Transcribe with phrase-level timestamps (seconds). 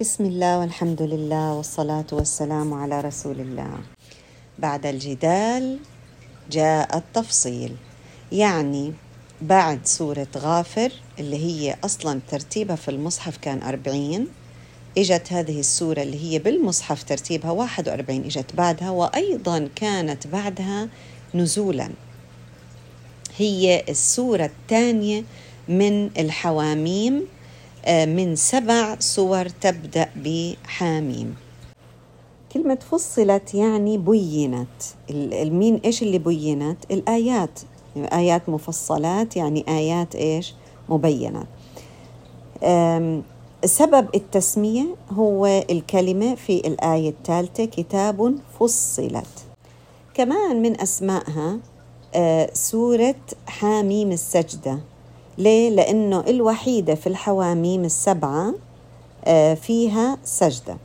[0.00, 3.78] بسم الله والحمد لله والصلاة والسلام على رسول الله.
[4.58, 5.78] بعد الجدال
[6.50, 7.76] جاء التفصيل،
[8.32, 8.92] يعني
[9.42, 14.28] بعد سورة غافر اللي هي أصلا ترتيبها في المصحف كان أربعين.
[14.98, 20.88] إجت هذه السورة اللي هي بالمصحف ترتيبها واحد وأربعين إجت بعدها وأيضا كانت بعدها
[21.34, 21.90] نزولا.
[23.38, 25.24] هي السورة الثانية
[25.68, 27.37] من الحواميم
[27.88, 31.36] من سبع سور تبدأ بحاميم.
[32.52, 34.82] كلمة فصلت يعني بينت.
[35.10, 37.60] المين إيش اللي بينت؟ الآيات.
[37.96, 40.54] آيات مفصلات يعني آيات إيش؟
[40.88, 41.46] مبينة.
[43.64, 49.46] سبب التسمية هو الكلمة في الآية الثالثة كتاب فصلت.
[50.14, 51.58] كمان من أسمائها
[52.14, 53.14] آه، سورة
[53.46, 54.78] حاميم السجدة.
[55.38, 58.54] ليه؟ لأنه الوحيدة في الحواميم السبعة
[59.24, 60.76] آه، فيها سجدة.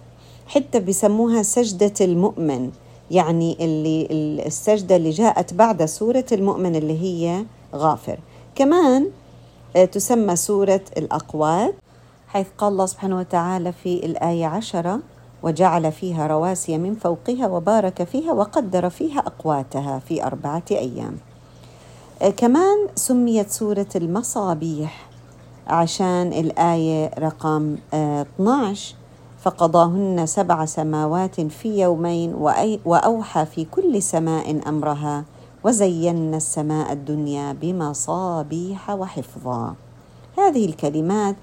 [0.48, 2.72] حتى بسموها سجدة المؤمن
[3.12, 4.08] يعني اللي
[4.46, 8.20] السجدة اللي جاءت بعد سورة المؤمن اللي هي غافر.
[8.56, 9.10] كمان
[9.76, 11.76] آه، تسمى سورة الأقوات
[12.28, 15.00] حيث قال الله سبحانه وتعالى في الآية عشرة
[15.44, 21.18] وجعل فيها رواسي من فوقها وبارك فيها وقدر فيها أقواتها في أربعة أيام.
[22.20, 25.10] كمان سميت سورة المصابيح
[25.68, 28.98] عشان الآية رقم 12 آه،
[29.42, 32.34] فقضاهن سبع سماوات في يومين
[32.86, 35.24] وأوحى في كل سماء أمرها
[35.64, 39.76] وزينا السماء الدنيا بمصابيح وحفظا.
[40.38, 41.36] هذه الكلمات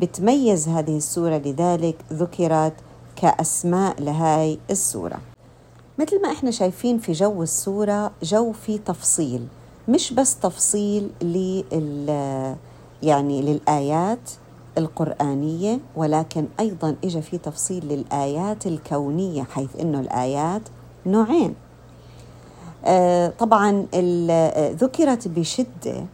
[0.00, 2.74] بتميز هذه السورة لذلك ذكرت
[3.16, 5.18] كأسماء لهاي السورة.
[5.98, 9.46] مثل ما إحنا شايفين في جو السورة جو في تفصيل.
[9.88, 12.56] مش بس تفصيل لل
[13.02, 14.30] يعني للآيات
[14.78, 20.62] القرآنية ولكن أيضا إجا في تفصيل للآيات الكونية حيث أنه الآيات
[21.06, 21.54] نوعين.
[22.84, 23.86] آه طبعا
[24.80, 26.04] ذكرت بشدة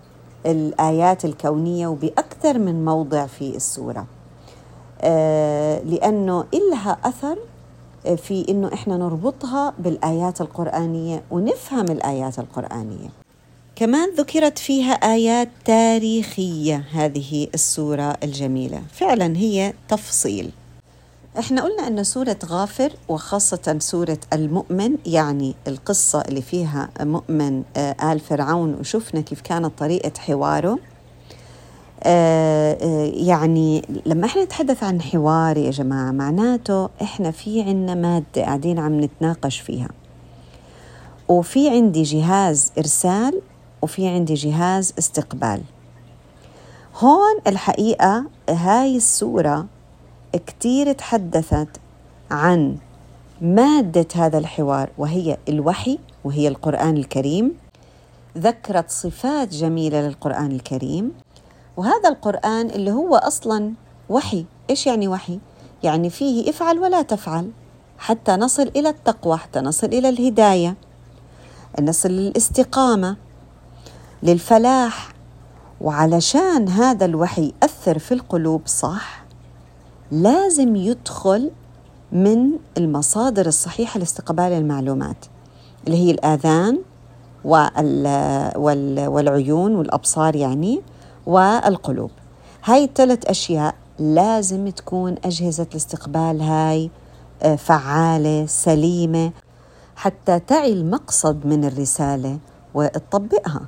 [0.47, 4.07] الآيات الكونية وبأكثر من موضع في السورة.
[5.01, 7.39] آه لأنه إلها أثر
[8.17, 13.09] في إنه إحنا نربطها بالآيات القرآنية ونفهم الآيات القرآنية.
[13.77, 18.83] كمان ذكرت فيها آيات تاريخية هذه السورة الجميلة.
[18.93, 20.51] فعلا هي تفصيل.
[21.39, 28.21] إحنا قلنا أن سورة غافر وخاصة سورة المؤمن يعني القصة اللي فيها مؤمن آه، آل
[28.21, 30.79] فرعون وشفنا كيف كانت طريقة حواره.
[32.03, 38.43] آه، آه، يعني لما إحنا نتحدث عن حوار يا جماعة معناته إحنا في عنا مادة
[38.43, 39.89] قاعدين عم نتناقش فيها.
[41.29, 43.41] وفي عندي جهاز إرسال
[43.83, 45.63] وفي عندي جهاز استقبال.
[46.99, 49.67] هون الحقيقة هاي السورة
[50.47, 51.69] كتير تحدثت
[52.31, 52.77] عن
[53.41, 57.55] مادة هذا الحوار وهي الوحي وهي القرآن الكريم.
[58.39, 61.13] ذكرت صفات جميلة للقرآن الكريم.
[61.77, 63.73] وهذا القرآن اللي هو أصلا
[64.09, 64.45] وحي.
[64.71, 65.39] إيش يعني وحي؟
[65.83, 67.51] يعني فيه افعل ولا تفعل
[67.99, 70.75] حتى نصل إلى التقوى حتى نصل إلى الهداية.
[71.81, 73.17] نصل للاستقامة.
[74.23, 75.17] للفلاح.
[75.81, 79.25] وعلشان هذا الوحي يأثر في القلوب صح؟
[80.11, 81.51] لازم يدخل
[82.13, 85.17] من المصادر الصحيحة لاستقبال المعلومات
[85.87, 86.79] اللي هي الآذان
[89.07, 90.83] والعيون والأبصار يعني
[91.27, 92.11] والقلوب.
[92.65, 96.91] هاي الثلاث أشياء لازم تكون أجهزة الاستقبال هاي
[97.43, 99.31] آه، فعالة سليمة
[99.97, 102.39] حتى تعي المقصد من الرسالة
[102.75, 103.61] وتطبقها.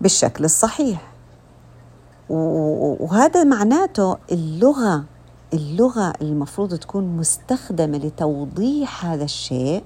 [0.00, 1.12] بالشكل الصحيح.
[2.28, 5.04] وهذا معناته اللغة
[5.54, 9.84] اللغة المفروض تكون مستخدمة لتوضيح هذا الشيء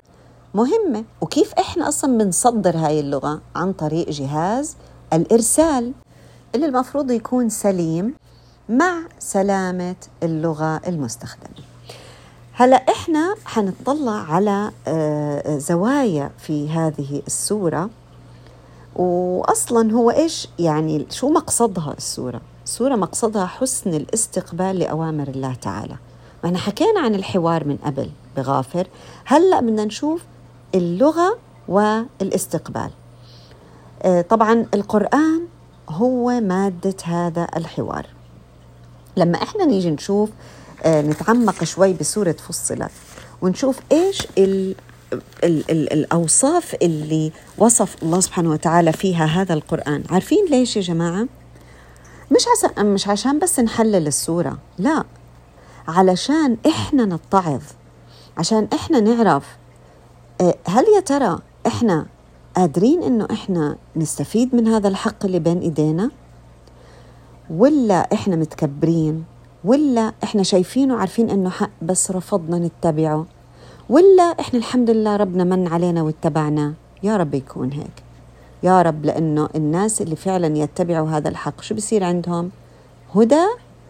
[0.54, 1.04] مهمة.
[1.21, 4.76] وكيف إحنا أصلا بنصدر هاي اللغة؟ عن طريق جهاز
[5.12, 5.93] الإرسال
[6.54, 8.15] اللي المفروض يكون سليم
[8.69, 11.65] مع سلامة اللغة المستخدمة.
[12.53, 17.91] هلا إحنا حنطلع على آه، زوايا في هذه السورة.
[18.97, 25.97] واصلا هو إيش يعني شو مقصدها السورة؟ السورة مقصدها حسن الاستقبال لأوامر الله تعالى.
[26.45, 28.87] ما حكينا عن الحوار من قبل بغافر.
[29.25, 30.22] هلأ بدنا نشوف
[30.75, 31.39] اللغة
[31.69, 32.91] والاستقبال.
[34.03, 35.47] آه، طبعا القرآن
[35.89, 38.07] هو مادة هذا الحوار.
[39.16, 40.31] لما إحنا نيجي نشوف
[40.83, 42.91] آه، نتعمق شوي بسورة فصلت
[43.42, 44.27] ونشوف إيش
[45.45, 50.03] ال ال الأوصاف اللي وصف الله سبحانه وتعالى فيها هذا القرآن.
[50.10, 51.27] عارفين ليش يا جماعة؟
[52.33, 55.04] مش عشان مش عشان بس نحلل السورة لا.
[55.89, 57.62] علشان إحنا نتعظ
[58.39, 59.45] عشان إحنا نعرف
[60.41, 62.06] آه، هل يا ترى إحنا
[62.56, 66.10] قادرين إنه إحنا نستفيد من هذا الحق اللي بين إيدينا؟
[67.51, 69.24] ولا إحنا متكبرين؟
[69.65, 73.27] ولا إحنا شايفينه وعارفين إنه حق بس رفضنا نتبعه؟
[73.91, 78.03] ولا إحنا الحمد لله ربنا من علينا واتبعنا؟ يا رب يكون هيك.
[78.63, 82.51] يا رب لأنه الناس اللي فعلا يتبعوا هذا الحق شو بصير عندهم؟
[83.15, 83.47] هدى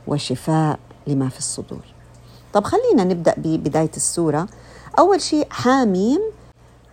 [0.07, 1.85] وشفاء لما في الصدور.
[2.53, 4.47] طب خلينا نبدأ ببداية السورة.
[4.99, 6.21] أول شيء حاميم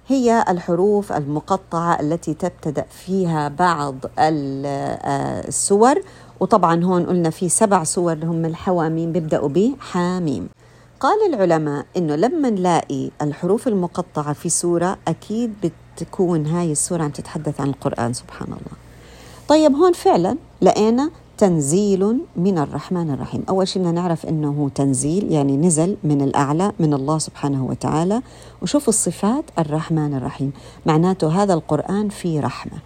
[0.07, 6.01] هي الحروف المقطعة التي تبتدأ فيها بعض آه، السور.
[6.39, 10.49] وطبعا هون قلنا في سبع سور هم الحواميم بيبدأوا بحاميم.
[10.99, 17.61] قال العلماء إنه لما نلاقي الحروف المقطعة في سورة أكيد بتكون هاي السورة عم تتحدث
[17.61, 18.77] عن القرآن سبحان الله.
[19.47, 23.43] طيب هون فعلا لقينا تنزيل من الرحمن الرحيم.
[23.49, 28.21] أول شيء بدنا نعرف أنه تنزيل يعني نزل من الأعلى من الله سبحانه وتعالى.
[28.61, 30.51] وشوفوا الصفات الرحمن الرحيم.
[30.85, 32.77] معناته هذا القرآن فيه رحمة.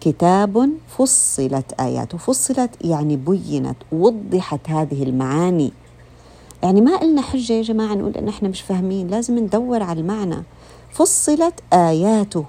[0.00, 2.18] كتاب فصلت آياته.
[2.18, 5.72] فصلت يعني بينت وضحت هذه المعاني.
[6.62, 10.42] يعني ما قلنا حجة يا جماعة نقول إن إحنا مش فاهمين لازم ندور على المعنى.
[10.92, 12.44] فصلت آياته.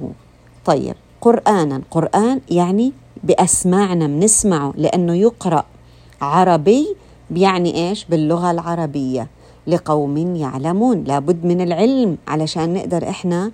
[0.66, 1.81] طيب قرآنا.
[1.92, 2.94] قرآن يعني
[3.24, 5.66] بأسماعنا بنسمعه لأنه يقرأ
[6.22, 6.96] عربي
[7.30, 9.28] بيعني إيش؟ باللغة العربية.
[9.68, 11.04] لقوم يعلمون.
[11.04, 13.52] لابد من العلم علشان نقدر إحنا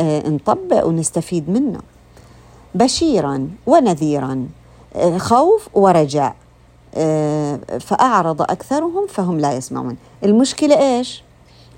[0.00, 1.80] آه، نطبق ونستفيد منه.
[2.74, 4.48] بشيرا ونذيرا
[4.96, 6.36] آه، خوف ورجاء.
[7.80, 9.96] فأعرض أكثرهم فهم لا يسمعون.
[10.24, 11.22] المشكلة إيش؟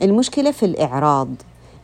[0.02, 1.28] المشكلة في الإعراض.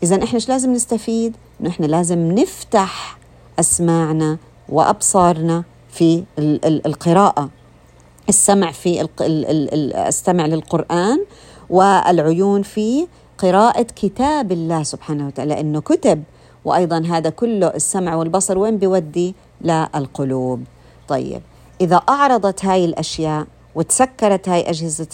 [0.03, 3.19] إذا إحنا إيش لازم نستفيد؟ إنه إحنا لازم نفتح
[3.61, 4.39] أسماعنا
[4.69, 6.25] وأبصارنا في
[6.65, 7.49] القراءة.
[8.29, 9.09] السمع في
[10.09, 11.25] السمع للقرآن
[11.71, 13.07] والعيون في
[13.39, 15.61] قراءة كتاب الله سبحانه وتعالى.
[15.61, 16.23] إنه كتب
[16.65, 20.65] وأيضا هذا كله السمع والبصر وين بيودي؟ للقلوب
[21.09, 21.43] طيب
[21.81, 25.09] إذا أعرضت هاي الأشياء وتسكرت هاي أجهزة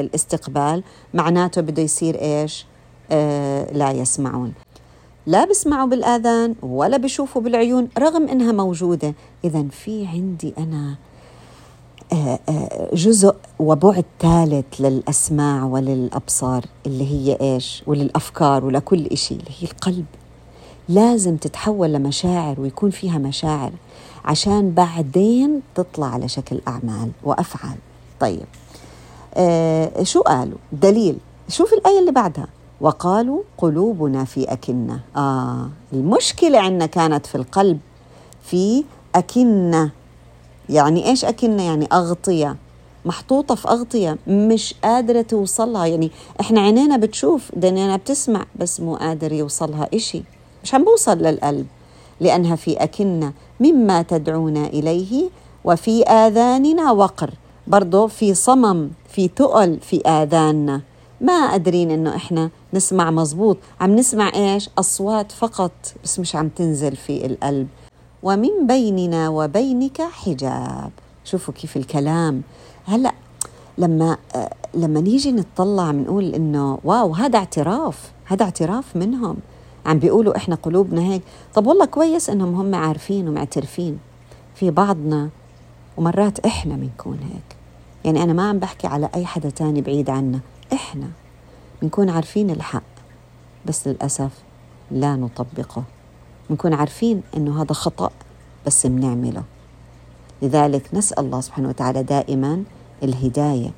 [0.00, 0.82] الاستقبال
[1.14, 2.66] معناته بده يصير إيش؟
[3.10, 4.52] آه لا يسمعون.
[5.26, 9.14] لا بسمعوا بالآذان ولا بشوفوا بالعيون رغم إنها موجودة.
[9.44, 10.96] إذا في عندي أنا
[12.12, 19.68] آه، آه، جزء وبعد ثالث للأسماع وللأبصار اللي هي إيش؟ وللأفكار ولكل إشي اللي هي
[19.68, 20.04] القلب.
[20.88, 23.72] لازم تتحول لمشاعر ويكون فيها مشاعر.
[24.24, 27.76] عشان بعدين تطلع على شكل أعمال وأفعال.
[28.20, 28.46] طيب
[29.34, 31.18] آه شو قالوا؟ دليل.
[31.48, 32.46] شوف الآية اللي بعدها.
[32.80, 35.00] وقالوا قلوبنا في أكنة.
[35.16, 37.78] آه المشكلة عندنا كانت في القلب
[38.42, 38.84] في
[39.14, 39.90] أكنة.
[40.68, 42.56] يعني إيش أكنة؟ يعني أغطية.
[43.04, 45.86] محطوطة في أغطية مش قادرة توصلها.
[45.86, 46.10] يعني
[46.40, 50.22] إحنا عينينا بتشوف دنيانا بتسمع بس مو قادر يوصلها إشي.
[50.64, 51.66] مش عم بوصل للقلب
[52.20, 53.32] لأنها في أكنة.
[53.62, 55.30] مما تدعونا إليه
[55.64, 57.30] وفي آذاننا وقر.
[57.66, 60.80] برضه في صمم في تقل في آذاننا.
[61.20, 65.72] ما قادرين إنه إحنا نسمع مزبوط عم نسمع إيش؟ أصوات فقط
[66.04, 67.68] بس مش عم تنزل في القلب.
[68.22, 70.90] ومن بيننا وبينك حجاب.
[71.24, 72.42] شوفوا كيف الكلام.
[72.86, 73.12] هلأ
[73.78, 74.16] لما
[74.74, 78.12] لما نيجي نطلع بنقول إنه واو هذا اعتراف.
[78.24, 79.36] هذا اعتراف منهم.
[79.86, 81.22] عم بيقولوا إحنا قلوبنا هيك.
[81.54, 83.98] طب والله كويس إنهم هم عارفين ومعترفين
[84.54, 85.28] في بعضنا
[85.96, 87.56] ومرات إحنا بنكون هيك.
[88.04, 90.40] يعني أنا ما عم بحكي على أي حدا تاني بعيد عنا
[90.72, 91.08] إحنا
[91.82, 92.82] بنكون عارفين الحق
[93.66, 94.30] بس للأسف
[94.90, 95.82] لا نطبقه.
[96.50, 98.10] بنكون عارفين إنه هذا خطأ
[98.66, 99.42] بس بنعمله.
[100.42, 102.62] لذلك نسأل الله سبحانه وتعالى دائما
[103.02, 103.70] الهداية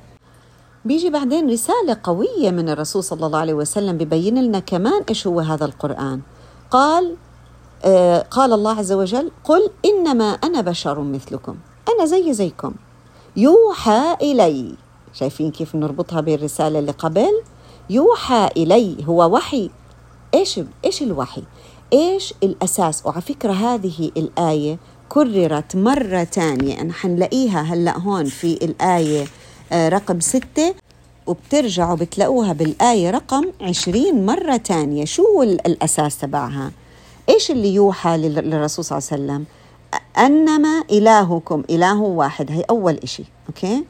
[0.85, 5.39] بيجي بعدين رسالة قوية من الرسول صلى الله عليه وسلم ببين لنا كمان إيش هو
[5.39, 6.21] هذا القرآن.
[6.71, 7.15] قال
[7.85, 11.55] آه قال الله عز وجل قل إنما أنا بشر مثلكم
[11.89, 12.73] أنا زي زيكم.
[13.35, 14.75] يوحى إلي.
[15.13, 17.41] شايفين كيف نربطها بالرسالة اللي قبل؟
[17.89, 18.97] يوحى إلي.
[19.05, 19.69] هو وحي.
[20.33, 21.43] إيش إيش الوحي؟
[21.93, 24.77] إيش الأساس؟ وعلى فكرة هذه الآية
[25.09, 26.81] كررت مرة تانية.
[26.81, 29.25] أنا حنلاقيها هلأ هون في الآية
[29.73, 30.75] رقم ستة
[31.27, 35.05] وبترجعوا بتلاقوها بالآية رقم عشرين مرة تانية.
[35.05, 36.71] شو الأساس تبعها؟
[37.29, 39.45] إيش اللي يوحى للرسول صلى الله عليه وسلم؟
[40.17, 42.51] أنما إلهكم إله واحد.
[42.51, 43.83] هي أول إشي أوكي؟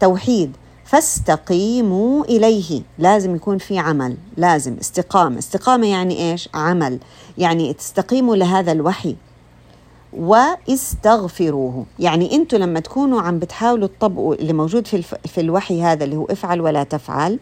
[0.00, 0.56] توحيد.
[0.84, 2.82] فاستقيموا إليه.
[2.98, 4.76] لازم يكون في عمل لازم.
[4.80, 5.38] استقامة.
[5.38, 6.98] استقامة يعني إيش؟ عمل.
[7.38, 9.16] يعني تستقيموا لهذا الوحي.
[10.18, 11.86] واستغفروه.
[11.98, 15.14] يعني أنتم لما تكونوا عم بتحاولوا تطبقوا اللي موجود في, الف...
[15.14, 17.38] في الوحي هذا اللي هو افعل ولا تفعل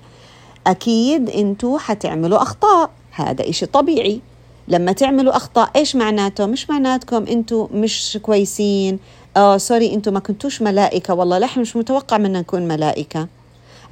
[0.66, 2.90] أكيد أنتم حتعملوا أخطاء.
[3.11, 4.21] هذا إشي طبيعي.
[4.69, 8.99] لما تعملوا أخطاء إيش معناته؟ مش معناتكم أنتم مش كويسين.
[9.37, 11.14] آه سوري أنتم ما كنتوش ملائكة.
[11.14, 13.28] والله لا إحنا مش متوقع منا نكون ملائكة.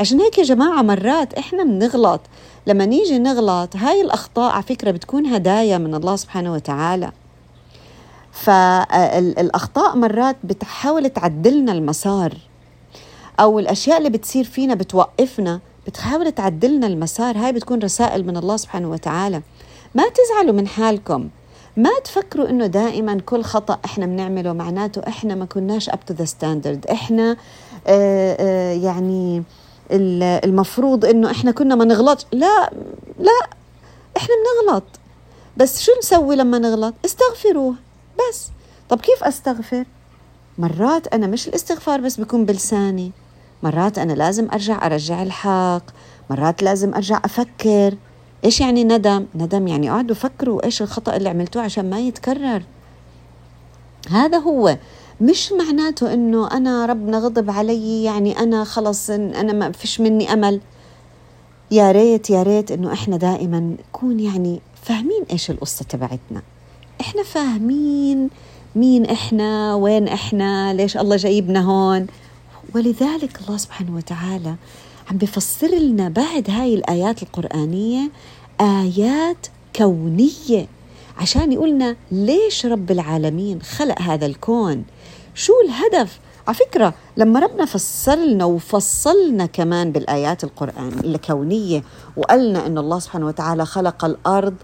[0.01, 2.21] عشان هيك يا جماعة مرات إحنا بنغلط.
[2.67, 7.13] لما نيجي نغلط هاي الأخطاء على فكرة بتكون هدايا من الله سبحانه وتعالى.
[8.33, 12.37] فالأخطاء مرات بتحاول تعدلنا المسار
[13.41, 17.37] أو الأشياء اللي بتصير فينا بتوقفنا بتحاول تعدلنا المسار.
[17.39, 19.43] هاي بتكون رسائل من الله سبحانه وتعالى.
[19.95, 21.29] ما تزعلوا من حالكم.
[21.77, 26.25] ما تفكروا إنه دائما كل خطأ إحنا بنعمله معناته إحنا ما كناش up to the
[26.25, 27.37] standard إحنا
[27.87, 29.43] آآ آه، يعني
[30.45, 32.27] المفروض إنه إحنا كنا ما نغلطش.
[32.33, 32.71] لا
[33.19, 33.49] لا
[34.17, 34.85] إحنا بنغلط.
[35.57, 37.75] بس شو نسوي لما نغلط؟ استغفروه.
[38.31, 38.49] بس.
[38.89, 39.85] طب كيف أستغفر؟
[40.59, 43.13] مرات أنا مش الاستغفار بس بكون بلساني.
[43.63, 45.83] مرات أنا لازم أرجع أرجع الحق
[46.31, 47.97] مرات لازم أرجع أفكر.
[48.45, 52.63] إيش يعني ندم؟ ندم يعني اقعدوا فكروا إيش الخطأ اللي عملتوه عشان ما يتكرر.
[54.11, 54.77] هذا هو.
[55.21, 60.61] مش معناته إنه أنا ربنا غضب علي يعني أنا خلص أنا ما فيش مني أمل.
[61.71, 66.43] يا ريت يا ريت إنه إحنا دائما نكون يعني فاهمين إيش القصة تبعتنا.
[67.03, 68.31] إحنا فاهمين
[68.77, 72.07] مين إحنا وين إحنا ليش الله جايبنا هون.
[72.75, 74.55] ولذلك الله سبحانه وتعالى
[75.11, 78.11] عم بفسر لنا بعد هاي الآيات القرآنية
[78.61, 80.67] آيات كونية
[81.19, 84.85] عشان يقولنا ليش رب العالمين خلق هذا الكون.
[85.35, 91.83] شو الهدف؟ على فكرة لما ربنا فسر لنا وفصلنا كمان بالآيات القرآن الكونية
[92.17, 94.55] وقالنا أن الله سبحانه وتعالى خلق الأرض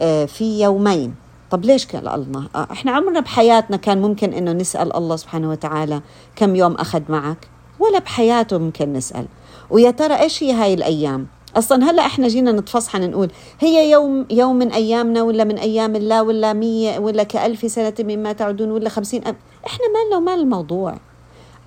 [0.00, 1.14] آه، في يومين.
[1.50, 6.00] طب ليش كان الله؟ آه، إحنا عمرنا بحياتنا كان ممكن إنه نسأل الله سبحانه وتعالى
[6.36, 9.26] كم يوم أخذ معك؟ ولا بحياته ممكن نسأل.
[9.70, 11.26] ويا ترى إيش هي هاي الأيام؟
[11.56, 16.22] أصلا هلأ إحنا جينا نتفصحن نقول هي يوم يوم من أيامنا ولا من أيام الله
[16.22, 19.36] ولا مية ولا كألف سنة مما تعدون ولا خمسين أب...
[19.66, 20.98] إحنا مالنا ومال الموضوع.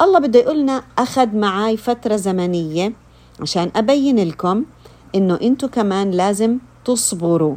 [0.01, 2.93] الله بده يقولنا أخذ معاي فترة زمنية
[3.41, 4.63] عشان أبين لكم
[5.15, 7.55] إنه أنتم كمان لازم تصبروا.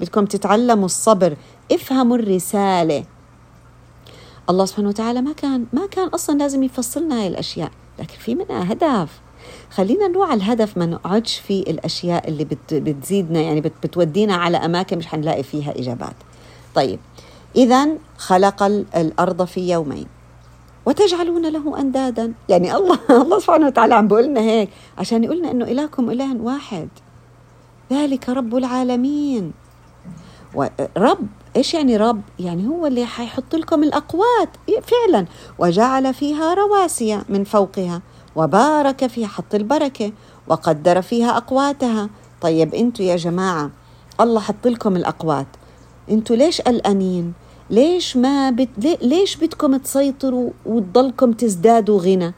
[0.00, 1.36] بدكم تتعلموا الصبر
[1.72, 3.04] افهموا الرسالة.
[4.50, 8.72] الله سبحانه وتعالى ما كان ما كان أصلا لازم يفصلنا هاي الأشياء لكن في منها
[8.72, 9.20] هدف.
[9.70, 14.56] خلينا نروح على الهدف ما نقعدش في الأشياء اللي بت بتزيدنا يعني بت بتودينا على
[14.56, 16.16] أماكن مش حنلاقي فيها إجابات.
[16.74, 16.98] طيب
[17.56, 17.88] اذا
[18.18, 18.62] خلق
[18.96, 20.06] الأرض في يومين.
[20.86, 22.32] وتجعلون له أندادا.
[22.48, 26.36] يعني الله الله سبحانه وتعالى عم بيقول لنا هيك عشان يقول لنا إنه إلهكم إله
[26.36, 26.88] واحد.
[27.92, 29.52] ذلك رب العالمين.
[30.54, 34.48] ورب إيش يعني رب؟ يعني هو اللي حيحط لكم الأقوات.
[34.82, 35.26] فعلا.
[35.58, 38.02] وجعل فيها رواسي من فوقها
[38.36, 40.12] وبارك فيها حط البركة
[40.48, 42.08] وقدر فيها أقواتها.
[42.40, 43.70] طيب أنتوا يا جماعة
[44.20, 45.46] الله حط لكم الأقوات.
[46.10, 47.32] أنتوا ليش قلقانين؟
[47.70, 48.68] ليش ما بت...
[49.02, 52.34] ليش بدكم تسيطروا وتضلكم تزدادوا غنى؟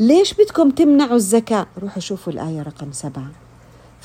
[0.00, 3.43] ليش بدكم تمنعوا الزكاة؟ روحوا شوفوا الآية رقم سبعة.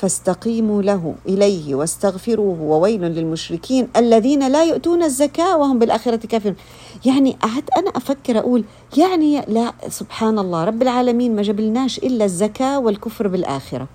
[0.00, 6.56] فاستقيموا له إليه واستغفروه وويل للمشركين الذين لا يؤتون الزكاة وهم بالآخرة كافرون.
[7.04, 8.64] يعني قعدت أنا أفكر أقول
[8.96, 13.88] يعني لا سبحان الله رب العالمين ما جبلناش إلا الزكاة والكفر بالآخرة.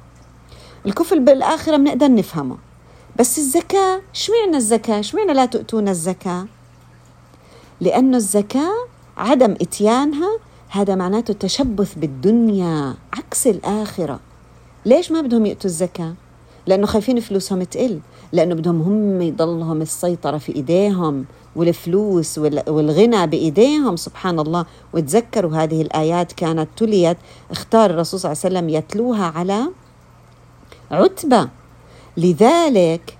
[0.86, 2.58] الكفر بالآخرة بنقدر نفهمه.
[3.20, 6.46] بس الزكاة شمعنا الزكاة؟ شمعنا لا تؤتون الزكاة؟
[7.82, 8.74] لأنه الزكاة
[9.18, 10.30] عدم إتيانها
[10.70, 14.20] هذا معناته تشبث بالدنيا عكس الآخرة.
[14.86, 16.14] ليش ما بدهم يأتوا الزكاة؟
[16.68, 18.00] لأنه خايفين فلوسهم تقل
[18.32, 21.26] لأنه بدهم هم يضلهم السيطرة في إيديهم
[21.56, 22.38] والفلوس
[22.68, 24.66] والغنى بإيديهم سبحان الله.
[24.94, 27.18] وتذكروا هذه الآيات كانت تليت
[27.52, 29.66] اختار الرسول صلى الله عليه وسلم يتلوها على
[30.92, 31.50] عتبة.
[32.18, 33.18] لذلك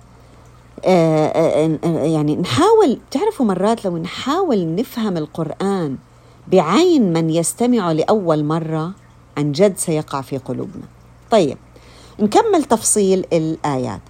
[0.84, 5.96] آه، آه، آه، يعني نحاول تعرفوا مرات لو نحاول نفهم القرآن
[6.48, 8.92] بعين من يستمع لأول مرة
[9.36, 10.95] عن جد سيقع في قلوبنا.
[11.30, 11.58] طيب
[12.20, 14.00] نكمل تفصيل الآيات.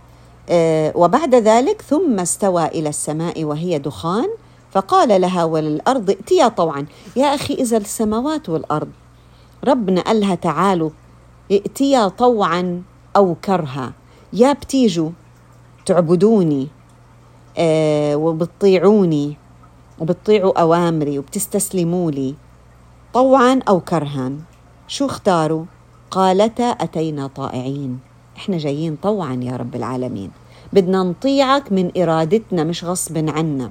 [0.48, 4.28] آه، وبعد ذلك ثم استوى إلى السماء وهي دخان
[4.70, 6.86] فقال لها وللأرض ائتيا طوعا.
[7.16, 8.88] يا أخي إذا السماوات والأرض
[9.64, 10.90] ربنا قالها تعالوا
[11.52, 12.82] ائتيا طوعا
[13.16, 13.92] أو كرها.
[14.32, 15.10] يا بتيجوا
[15.86, 16.68] تعبدوني
[17.58, 19.36] آه وبتطيعوني
[19.98, 22.34] وبتطيعوا أوامري وبتستسلموا لي
[23.14, 24.32] طوعا أو كرها.
[24.88, 25.64] شو اختاروا؟
[26.10, 27.98] قالتا أتينا طائعين.
[28.36, 30.30] إحنا جايين طوعا يا رب العالمين.
[30.72, 33.70] بدنا نطيعك من إرادتنا مش غصب عنا.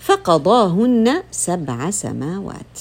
[0.00, 2.80] فقضاهن سبع سماوات.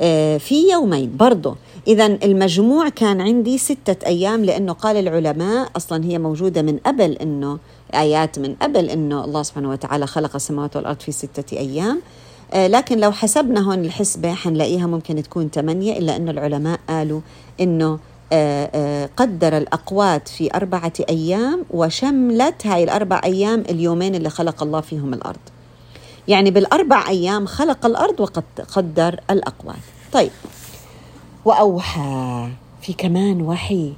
[0.00, 1.16] آه، في يومين.
[1.16, 7.12] برضه إذا المجموع كان عندي ستة أيام لأنه قال العلماء أصلا هي موجودة من قبل
[7.12, 7.58] أنه
[7.94, 12.02] آيات من قبل أنه الله سبحانه وتعالى خلق السماوات والأرض في ستة أيام.
[12.54, 17.20] لكن لو حسبنا هون الحسبة حنلاقيها ممكن تكون ثمانية إلا أنه العلماء قالوا
[17.60, 17.98] أنه
[18.32, 25.14] آه، قدر الأقوات في أربعة أيام وشملت هاي الأربع أيام اليومين اللي خلق الله فيهم
[25.14, 25.38] الأرض.
[26.28, 29.76] يعني بالأربع أيام خلق الأرض وقدر الأقوات.
[30.12, 30.30] طيب.
[31.44, 32.48] وأوحى.
[32.82, 33.92] في كمان وحي.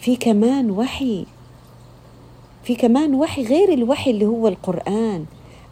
[0.00, 1.26] في كمان وحي.
[2.64, 5.24] في كمان وحي غير الوحي اللي هو القرآن.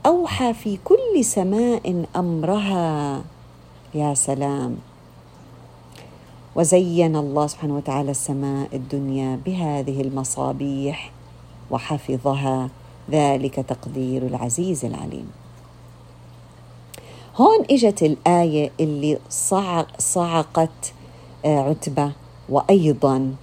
[0.07, 3.23] أوحى في كل سماء أمرها.
[3.95, 4.77] يا سلام.
[6.57, 11.11] وزين الله سبحانه وتعالى السماء الدنيا بهذه المصابيح
[11.71, 12.69] وحفظها.
[13.11, 15.31] ذلك تقدير العزيز العليم.
[17.37, 20.93] هون إجت الآية اللي صعق صعقت
[21.45, 22.13] آه، عتبة.
[22.49, 23.35] وأيضا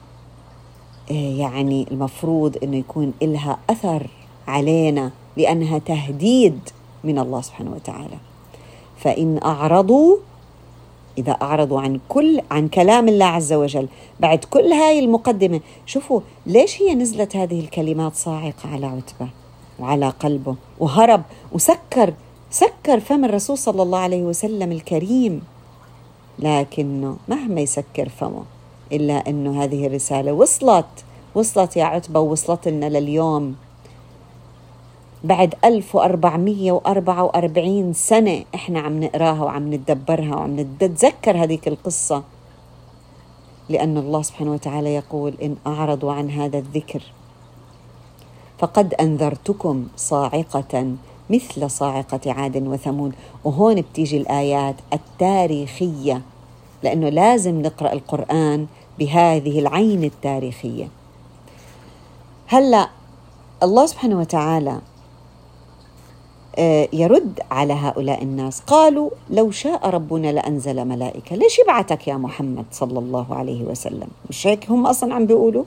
[1.11, 4.07] آه، يعني المفروض أنه يكون إلها أثر
[4.47, 5.11] علينا.
[5.37, 6.59] لأنها تهديد
[7.03, 8.17] من الله سبحانه وتعالى.
[8.97, 10.17] فإن أعرضوا
[11.17, 13.87] إذا أعرضوا عن كل عن كلام الله عز وجل
[14.19, 19.29] بعد كل هاي المقدمة شوفوا ليش هي نزلت هذه الكلمات صاعقة على عتبة
[19.79, 21.21] وعلى قلبه وهرب
[21.51, 22.13] وسكر
[22.51, 25.41] سكر فم الرسول صلى الله عليه وسلم الكريم.
[26.39, 28.43] لكنه مهما يسكر فمه
[28.91, 30.85] إلا أنه هذه الرسالة وصلت
[31.35, 33.55] وصلت يا عتبة ووصلت لنا لليوم.
[35.23, 42.23] بعد 1444 سنة إحنا عم نقراها وعم نتدبرها وعم نتذكر هذيك القصة.
[43.69, 47.01] لأن الله سبحانه وتعالى يقول إن أعرضوا عن هذا الذكر
[48.59, 50.95] فقد أنذرتكم صاعقة
[51.29, 53.13] مثل صاعقة عاد وثمود.
[53.43, 56.21] وهون بتيجي الآيات التاريخية
[56.83, 58.67] لأنه لازم نقرأ القرآن
[58.99, 60.87] بهذه العين التاريخية.
[62.47, 62.89] هلأ
[63.63, 64.81] الله سبحانه وتعالى
[66.93, 68.61] يرد على هؤلاء الناس.
[68.61, 74.47] قالوا لو شاء ربنا لأنزل ملائكة ليش يبعتك يا محمد صلى الله عليه وسلم؟ مش
[74.47, 75.63] هيك هم أصلا عم بيقولوا؟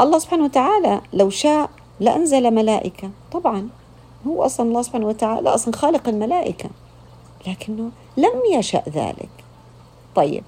[0.00, 3.10] الله سبحانه وتعالى لو شاء لأنزل ملائكة.
[3.32, 3.68] طبعا
[4.26, 6.68] هو أصلا الله سبحانه وتعالى أصلا خالق الملائكة
[7.46, 9.28] لكنه لم يشأ ذلك.
[10.14, 10.44] طيب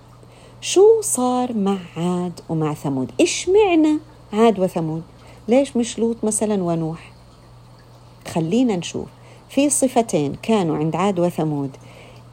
[0.60, 3.98] شو صار مع عاد ومع ثمود؟ إيش معنى
[4.32, 5.02] عاد وثمود؟
[5.48, 7.12] ليش مش لوط مثلا ونوح؟
[8.28, 9.06] خلينا نشوف.
[9.48, 11.76] في صفتين كانوا عند عاد وثمود.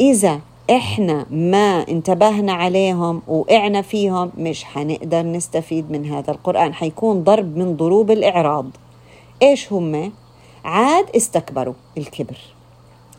[0.02, 6.74] إذا إحنا ما انتبهنا عليهم وقعنا فيهم مش حنقدر نستفيد من هذا القرآن.
[6.74, 8.66] حيكون ضرب من ضروب الإعراض.
[9.42, 10.12] إيش هم؟
[10.66, 11.74] عاد استكبروا.
[11.98, 12.38] الكبر.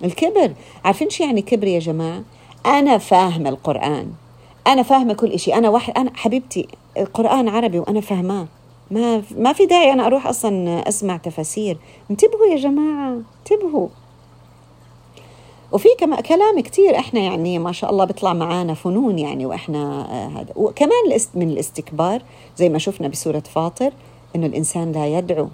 [0.05, 0.53] الكبر
[0.85, 2.23] عارفين شو يعني كبر يا جماعة؟
[2.67, 4.13] أنا فاهمة القرآن.
[4.67, 8.47] أنا فاهمة كل شيء أنا واحد أنا حبيبتي القرآن عربي وأنا فاهماه
[8.91, 11.79] ما ما في داعي أنا أروح أصلا أسمع تفاسير.
[12.11, 13.89] انتبهوا يا جماعة انتبهوا.
[15.73, 20.41] وفي كما كلام كثير إحنا يعني ما شاء الله بيطلع معانا فنون يعني وإحنا آه
[20.41, 20.53] هذا.
[20.57, 22.23] وكمان من الاستكبار
[22.57, 23.93] زي ما شفنا بسورة فاطر
[24.37, 25.49] إنه الإنسان لا يدعو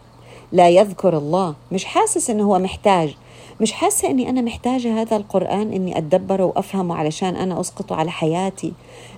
[0.52, 1.54] لا يذكر الله.
[1.72, 3.16] مش حاسس إنه هو محتاج.
[3.60, 8.72] مش حاسة إني أنا محتاجة هذا القرآن إني أتدبره وأفهمه علشان أنا أسقطه على حياتي.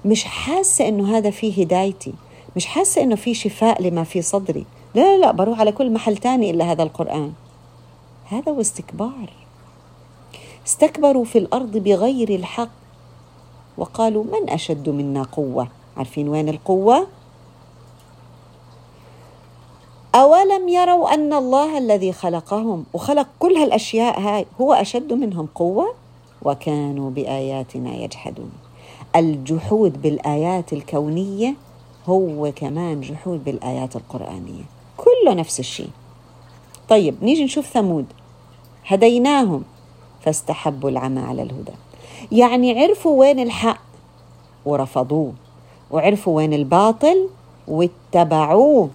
[0.04, 2.14] مش حاسة إنه هذا فيه هدايتي.
[2.56, 4.66] مش حاسة إنه في شفاء لما في صدري.
[4.94, 7.32] لا لا لا بروح على كل محل تاني إلا هذا القرآن.
[8.24, 9.30] هذا هو استكبار.
[10.66, 12.70] استكبروا في الأرض بغير الحق.
[13.78, 17.06] وقالوا من أشد منا قوة؟ عارفين وين القوة؟
[20.14, 25.94] أولم يروا أن الله الذي خلقهم وخلق كل هالأشياء هاي هو أشد منهم قوة؟
[26.42, 28.52] وكانوا بآياتنا يجحدون.
[29.16, 31.54] الجحود بالآيات الكونية
[32.06, 34.62] هو كمان جحود بالآيات القرآنية.
[34.96, 35.90] كله نفس الشيء.
[36.88, 38.06] طيب نيجي نشوف ثمود.
[38.86, 39.64] هديناهم.
[40.22, 41.72] فاستحبوا العمى على الهدى.
[42.32, 43.82] يعني عرفوا وين الحق
[44.64, 45.32] ورفضوه.
[45.90, 47.28] وعرفوا وين الباطل
[47.68, 48.90] واتبعوه.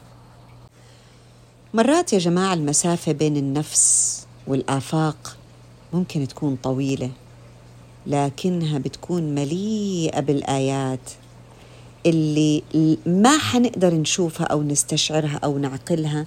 [1.73, 5.37] مرات يا جماعة المسافة بين النفس والآفاق
[5.93, 7.09] ممكن تكون طويلة
[8.07, 11.11] لكنها بتكون مليئة بالآيات.
[12.05, 12.63] اللي
[13.05, 16.25] ما حنقدر نشوفها أو نستشعرها أو نعقلها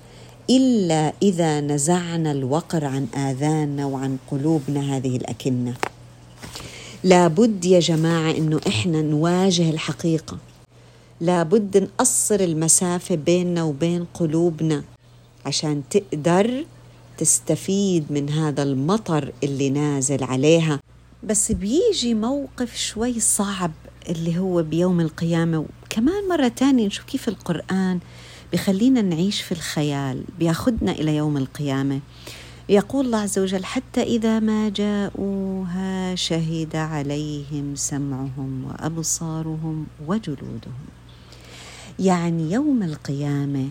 [0.50, 5.74] إلا إذا نزعنا الوقر عن آذاننا وعن قلوبنا هذه الأكنة.
[7.04, 10.38] لابد يا جماعة إنه إحنا نواجه الحقيقة.
[11.20, 14.84] لابد نقصر المسافة بيننا وبين قلوبنا
[15.46, 16.64] عشان تقدر
[17.18, 20.80] تستفيد من هذا المطر اللي نازل عليها.
[21.24, 23.72] بس بيجي موقف شوي صعب.
[24.08, 25.66] اللي هو بيوم القيامة.
[25.84, 28.00] وكمان مرة تانية نشوف كيف القرآن
[28.52, 32.00] بخلينا نعيش في الخيال بياخدنا إلى يوم القيامة.
[32.68, 40.86] يقول الله عز وجل حتى إذا ما جاءوها شهد عليهم سمعهم وأبصارهم وجلودهم.
[41.98, 43.68] يعني يوم القيامة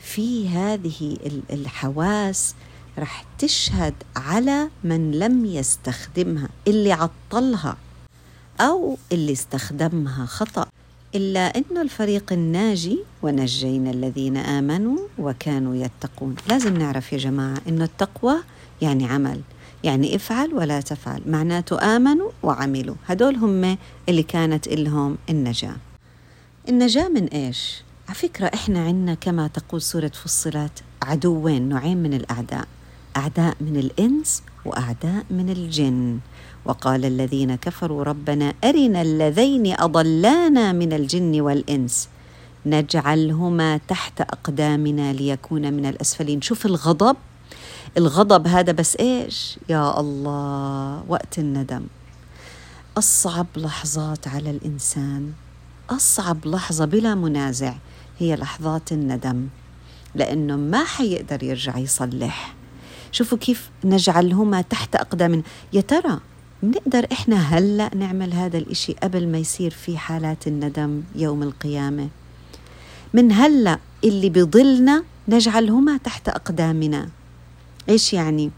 [0.00, 1.16] في هذه
[1.50, 2.54] الحواس
[2.98, 7.76] رح تشهد على من لم يستخدمها اللي عطلها.
[8.60, 10.66] أو اللي استخدمها خطأ
[11.14, 16.36] إلا أن الفريق الناجي ونجينا الذين آمنوا وكانوا يتقون.
[16.48, 18.34] لازم نعرف يا جماعة أن التقوى
[18.82, 19.40] يعني عمل
[19.84, 21.22] يعني افعل ولا تفعل.
[21.26, 22.94] معناته آمنوا وعملوا.
[23.06, 25.76] هدول هم اللي كانت لهم النجاة.
[26.68, 32.68] النجاة من إيش؟ على فكرة إحنا عنا كما تقول سورة فصلت عدوين نوعين من الأعداء.
[33.16, 36.18] أعداء من الإنس وأعداء من الجن.
[36.64, 42.08] وقال الذين كفروا ربنا أرنا اللذين أضلانا من الجن والإنس.
[42.66, 46.42] نجعلهما تحت أقدامنا ليكون من الأسفلين.
[46.42, 47.16] شوف الغضب.
[47.96, 51.86] الغضب هذا بس إيش؟ يا الله وقت الندم.
[52.98, 55.32] أصعب لحظات على الإنسان.
[55.90, 57.74] أصعب لحظة بلا منازع
[58.18, 59.48] هي لحظات الندم.
[60.14, 62.57] لأنه ما حيقدر يرجع يصلح.
[63.12, 65.42] شوفوا كيف نجعلهما تحت أقدامنا
[65.72, 66.20] يا ترى
[66.62, 72.08] بنقدر إحنا هلأ نعمل هذا الإشي قبل ما يصير في حالات الندم يوم القيامة؟
[73.14, 77.08] من هلأ اللي بضلنا نجعلهما تحت أقدامنا.
[77.88, 78.50] إيش يعني؟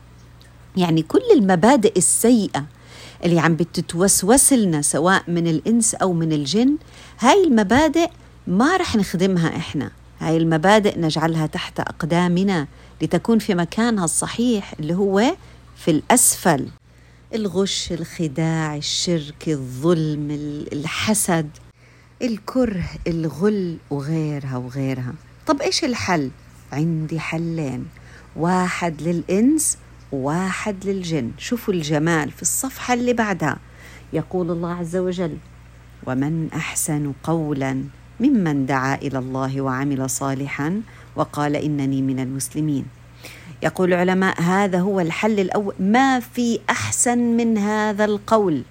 [0.76, 2.64] يعني كل المبادئ السيئة
[3.24, 6.76] اللي عم بتتوسوس لنا سواء من الإنس أو من الجن
[7.20, 8.10] هاي المبادئ
[8.46, 9.90] ما رح نخدمها إحنا.
[10.20, 12.66] هاي المبادئ نجعلها تحت أقدامنا.
[13.02, 15.36] لتكون في مكانها الصحيح اللي هو
[15.76, 16.68] في الأسفل.
[17.34, 20.30] الغش الخداع الشرك الظلم
[20.72, 21.50] الحسد
[22.22, 25.14] الكره الغل وغيرها وغيرها.
[25.46, 26.30] طب إيش الحل؟
[26.72, 27.86] عندي حلين.
[28.36, 29.78] واحد للإنس
[30.12, 31.30] وواحد للجن.
[31.38, 33.58] شوفوا الجمال في الصفحة اللي بعدها.
[34.12, 35.36] يقول الله عز وجل
[36.06, 37.84] ومن أحسن قولا
[38.20, 40.80] ممن دعا إلى الله وعمل صالحا
[41.16, 42.84] وقال إنني من المسلمين.
[43.62, 45.74] يقول العلماء هذا هو الحل الأول.
[45.80, 48.62] ما في أحسن من هذا القول؟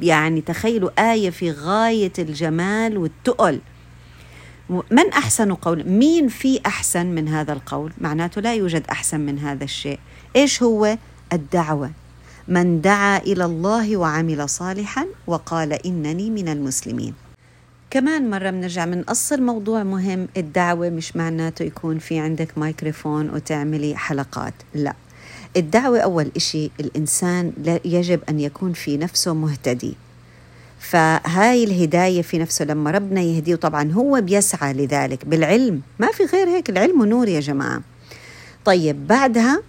[0.00, 3.60] يعني تخيلوا آية في غاية الجمال والتقل.
[4.70, 9.64] من أحسن قول؟ مين في أحسن من هذا القول؟ معناته لا يوجد أحسن من هذا
[9.64, 9.98] الشيء.
[10.36, 10.98] إيش هو؟
[11.32, 11.90] الدعوة.
[12.48, 17.14] من دعا إلى الله وعمل صالحا وقال إنني من المسلمين.
[17.94, 24.54] كمان مرة بنرجع بنقصر موضوع مهم الدعوة مش معناته يكون في عندك مايكروفون وتعملي حلقات
[24.74, 24.94] لا.
[25.56, 27.52] الدعوة أول إشي الإنسان
[27.84, 29.94] يجب أن يكون في نفسه مهتدي.
[30.78, 35.24] فهاي الهداية في نفسه لما ربنا يهديه طبعا هو بيسعى لذلك.
[35.24, 37.82] بالعلم ما في غير هيك العلم نور يا جماعة.
[38.64, 39.62] طيب بعدها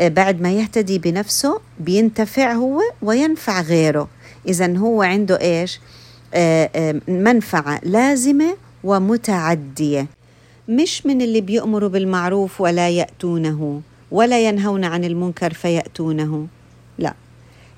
[0.00, 4.08] بعد ما يهتدي بنفسه بينتفع هو وينفع غيره.
[4.48, 5.97] إذا هو عنده إيش؟ آه، آه،
[7.08, 10.06] منفعة لازمة ومتعدية.
[10.68, 16.46] مش من اللي بيأمروا بالمعروف ولا يأتونه ولا ينهون عن المنكر فيأتونه.
[16.98, 17.14] لا.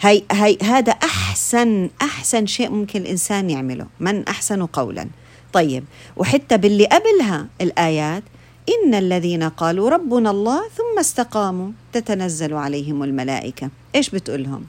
[0.01, 3.87] هي هي هذا أحسن أحسن شيء ممكن الإنسان يعمله.
[4.01, 5.07] من أحسن قولا.
[5.53, 5.85] طيب.
[6.17, 8.23] وحتى باللي قبلها الآيات
[8.69, 13.71] إن الذين قالوا ربنا الله ثم استقاموا تتنزل عليهم الملائكة.
[13.95, 14.65] إيش بتقولهم؟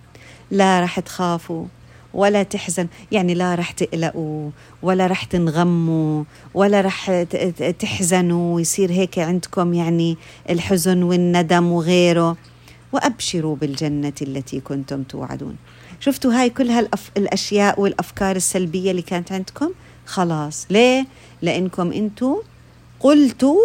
[0.52, 1.66] لا رح تخافوا.
[2.14, 2.88] ولا تحزن.
[3.12, 4.50] يعني لا رح تقلقوا
[4.82, 7.24] ولا رح تنغموا ولا رح
[7.80, 8.56] تحزنوا.
[8.56, 10.18] ويصير هيك عندكم يعني
[10.50, 12.38] الحزن والندم وغيره.
[12.94, 15.56] وأبشروا بالجنة التي كنتم توعدون.
[16.00, 19.72] شفتوا هاي كل هالأشياء والأفكار السلبية اللي كانت عندكم؟
[20.06, 20.68] خلاص.
[20.70, 21.06] ليه؟
[21.42, 22.36] لأنكم أنتم
[23.00, 23.58] قلتوا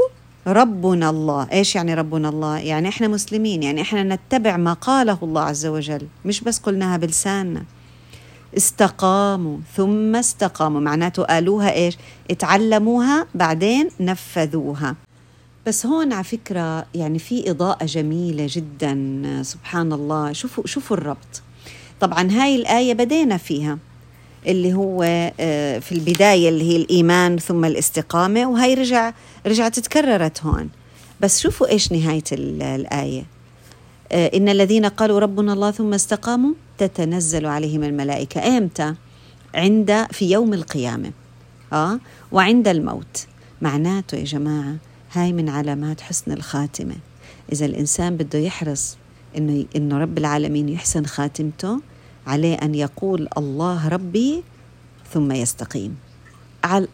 [0.46, 1.48] ربنا الله.
[1.52, 6.06] إيش يعني ربنا الله؟ يعني إحنا مسلمين يعني إحنا نتبع ما قاله الله عز وجل.
[6.24, 7.64] مش بس قلناها بلساننا.
[8.56, 10.80] استقاموا ثم استقاموا.
[10.80, 11.96] معناته قالوها إيش؟
[12.30, 14.96] اتعلموها بعدين نفذوها.
[15.66, 18.94] بس هون على فكرة يعني في إضاءة جميلة جدا
[19.42, 20.32] سبحان الله.
[20.32, 21.42] شوفوا شوفوا الربط.
[22.00, 23.78] طبعا هاي الآية بدينا فيها
[24.46, 25.02] اللي هو
[25.40, 29.12] آه، في البداية اللي هي الإيمان ثم الاستقامة وهي رجع
[29.46, 30.68] رجعت تكررت هون.
[31.20, 33.35] بس شوفوا إيش نهاية الآية.
[34.12, 38.58] إن الذين قالوا ربنا الله ثم استقاموا تتنزل عليهم الملائكة.
[38.58, 38.94] إمتى؟
[39.54, 41.10] عند في يوم القيامة.
[41.72, 41.98] آه
[42.32, 43.26] وعند الموت.
[43.62, 44.76] معناته يا جماعة
[45.12, 46.94] هاي من علامات حسن الخاتمة.
[47.52, 48.96] إذا الإنسان بده يحرص
[49.36, 51.80] إنه إنه رب العالمين يحسن خاتمته
[52.26, 54.42] عليه أن يقول الله ربي
[55.12, 55.96] ثم يستقيم.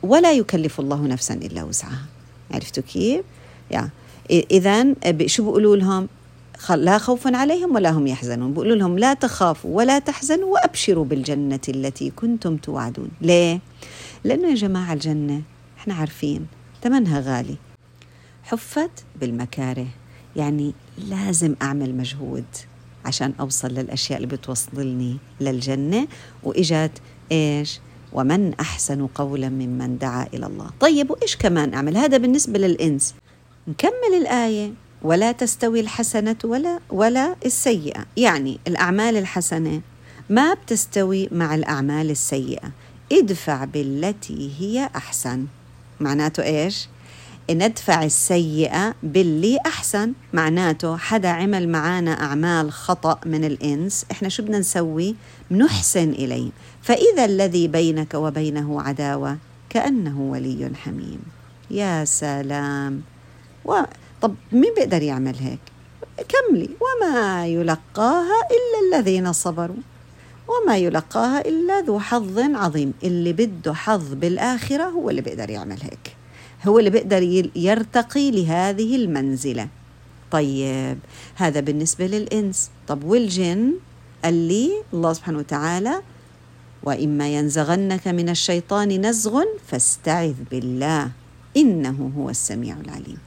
[0.02, 2.04] ولا يكلف الله نفسا إلا وسعها.
[2.50, 3.24] عرفتوا كيف؟
[3.70, 3.90] يعني
[4.30, 4.94] إذا
[5.26, 6.08] شو بيقولوا لهم؟
[6.70, 8.52] لا خوف عليهم ولا هم يحزنون.
[8.52, 13.08] بيقولوا لهم لا تخافوا ولا تحزنوا وأبشروا بالجنة التي كنتم توعدون.
[13.20, 13.60] ليه؟
[14.24, 15.42] لأنه يا جماعة الجنة
[15.78, 16.46] إحنا عارفين
[16.82, 17.56] ثمنها غالي.
[18.42, 19.86] حفت بالمكاره.
[20.36, 20.74] يعني
[21.08, 22.44] لازم أعمل مجهود
[23.04, 26.06] عشان أوصل للأشياء اللي بتوصلني للجنة.
[26.42, 26.92] وإجت
[27.32, 27.80] إيش؟
[28.12, 30.70] ومن أحسن قولا ممن دعا إلى الله.
[30.80, 33.14] طيب وإيش كمان أعمل؟ هذا بالنسبة للإنس.
[33.68, 34.72] نكمل الآية.
[35.02, 38.06] ولا تستوي الحسنة ولا ولا السيئة.
[38.16, 39.80] يعني الأعمال الحسنة
[40.30, 42.70] ما بتستوي مع الأعمال السيئة.
[43.12, 45.46] ادفع بالتي هي أحسن.
[46.00, 46.88] معناته إيش؟
[47.50, 50.12] ندفع السيئة باللي أحسن.
[50.32, 55.16] معناته حدا عمل معانا أعمال خطأ من الإنس إحنا شو بدنا نسوي؟
[55.50, 56.50] نحسن إليه.
[56.82, 59.38] فإذا الذي بينك وبينه عداوة
[59.70, 61.20] كأنه ولي حميم.
[61.70, 63.02] يا سلام.
[63.64, 63.82] و...
[64.22, 65.58] طب مين بيقدر يعمل هيك؟
[66.28, 69.76] كملي وما يلقاها إلا الذين صبروا.
[70.48, 72.92] وما يلقاها إلا ذو حظ عظيم.
[73.04, 76.16] اللي بده حظ بالآخرة هو اللي بيقدر يعمل هيك.
[76.66, 79.68] هو اللي بيقدر يرتقي لهذه المنزلة.
[80.30, 80.98] طيب
[81.34, 82.70] هذا بالنسبة للإنس.
[82.88, 83.72] طب والجن؟
[84.24, 86.02] اللي الله سبحانه وتعالى
[86.82, 91.10] وإما ينزغنك من الشيطان نزغ فاستعذ بالله.
[91.56, 93.18] إنه هو السميع العليم.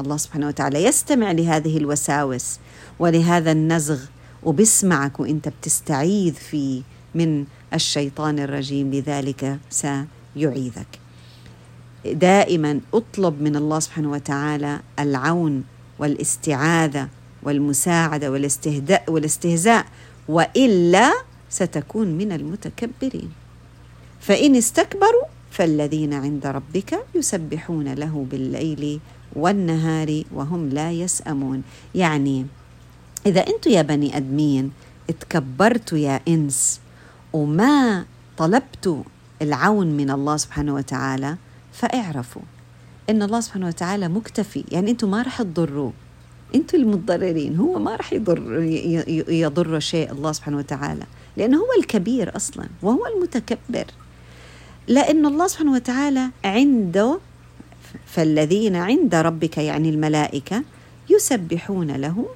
[0.00, 2.58] الله سبحانه وتعالى يستمع لهذه الوساوس
[2.98, 4.00] ولهذا النزغ
[4.42, 6.82] وبسمعك وإنت بتستعيذ فيه
[7.14, 10.98] من الشيطان الرجيم لذلك سيعيذك.
[12.04, 15.64] دائما اطلب من الله سبحانه وتعالى العون
[15.98, 17.08] والاستعاذة
[17.42, 19.86] والمساعدة والاستهداء والاستهزاء
[20.28, 21.12] وإلا
[21.50, 23.30] ستكون من المتكبرين.
[24.20, 29.00] فإن استكبروا فالذين عند ربك يسبحون له بالليل
[29.38, 31.62] والنهار وهم لا يسأمون.
[31.94, 32.46] يعني
[33.26, 34.70] إذا أنتم يا بني أدمين
[35.20, 36.80] تكبرتوا يا إنس
[37.32, 38.04] وما
[38.38, 39.02] طلبتوا
[39.42, 41.36] العون من الله سبحانه وتعالى
[41.72, 42.42] فاعرفوا
[43.10, 44.64] إن الله سبحانه وتعالى مكتفي.
[44.72, 45.92] يعني أنتم ما رح تضروه
[46.54, 47.56] أنتم المتضررين.
[47.56, 48.62] هو ما رح يضر
[49.28, 51.04] يضر شيء الله سبحانه وتعالى.
[51.36, 53.86] لأنه هو الكبير أصلا وهو المتكبر.
[54.88, 57.18] لأن الله سبحانه وتعالى عنده
[58.06, 60.62] فالذين عند ربك يعني الملائكة
[61.10, 62.26] يسبحون له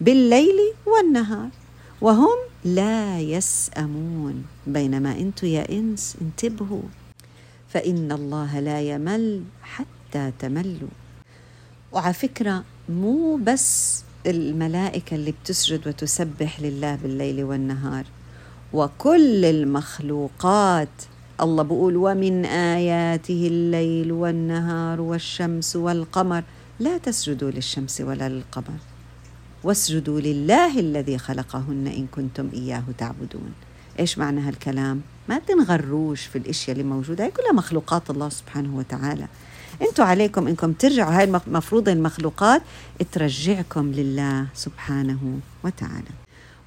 [0.00, 1.48] بالليل والنهار
[2.00, 6.82] وهم لا يسأمون بينما أنتم يا إنس انتبهوا
[7.68, 10.88] فإن الله لا يمل حتى تملوا.
[11.92, 18.04] وعلى فكرة مو بس الملائكة اللي بتسجد وتسبح لله بالليل والنهار
[18.72, 20.88] وكل المخلوقات
[21.42, 26.42] الله بقول ومن آياته الليل والنهار والشمس والقمر
[26.80, 28.78] لا تسجدوا للشمس ولا للقمر
[29.64, 33.52] واسجدوا لله الذي خلقهن إن كنتم إياه تعبدون.
[33.98, 39.26] إيش معنى هالكلام؟ ما تنغروش في الأشياء اللي موجودة هي كلها مخلوقات الله سبحانه وتعالى.
[39.82, 42.62] أنتم عليكم إنكم ترجعوا هاي المفروض المخلوقات
[43.12, 46.14] ترجعكم لله سبحانه وتعالى.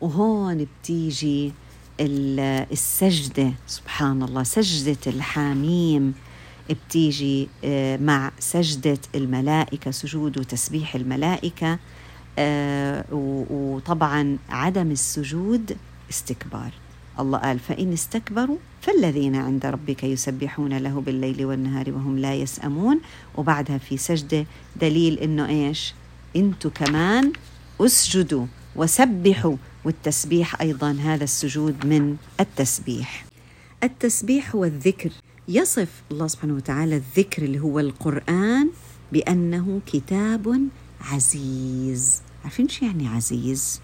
[0.02, 1.54] وهون بتيجي
[2.00, 6.14] السجدة سبحان الله سجدة الحاميم
[6.70, 11.80] بتيجي آه، مع سجدة الملائكة سجود وتسبيح الملائكة
[12.40, 13.06] آه،
[13.52, 15.78] وطبعا عدم السجود
[16.10, 16.72] استكبار.
[17.20, 23.00] الله قال فإن استكبروا فالذين عند ربك يسبحون له بالليل والنهار وهم لا يسأمون.
[23.36, 24.46] وبعدها في سجدة
[24.82, 25.94] دليل إنه إيش؟
[26.36, 27.34] أنتوا كمان
[27.82, 28.46] أسجدوا.
[28.76, 29.56] وسبحوا.
[29.86, 33.26] والتسبيح أيضا هذا السجود من التسبيح.
[33.84, 35.12] التسبيح هو الذكر
[35.48, 38.70] يصف الله سبحانه وتعالى الذكر اللي هو القرآن
[39.12, 40.68] بأنه كتاب
[41.02, 42.22] عزيز.
[42.44, 43.82] عارفين شو يعني عزيز؟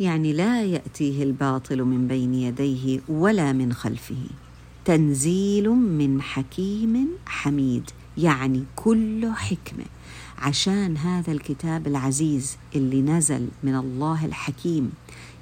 [0.00, 4.26] يعني لا يأتيه الباطل من بين يديه ولا من خلفه.
[4.84, 7.90] تنزيل من حكيم حميد.
[8.18, 9.84] يعني كله حكمة.
[10.38, 14.92] عشان هذا الكتاب العزيز اللي نزل من الله الحكيم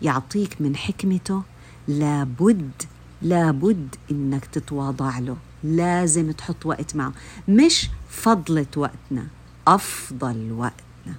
[0.02, 1.42] يعطيك من حكمته
[1.88, 2.82] لابد
[3.22, 5.36] لابد إنك تتواضع له.
[5.64, 7.12] لازم تحط وقت معه.
[7.48, 9.26] مش فضلة وقتنا
[9.66, 11.14] أفضل وقتنا.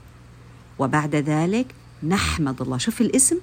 [0.79, 2.77] وبعد ذلك نحمد الله.
[2.77, 3.37] شوف الاسم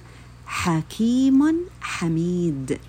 [0.45, 2.79] حكيم حميد.